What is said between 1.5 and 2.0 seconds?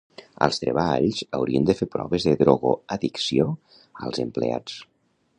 de fer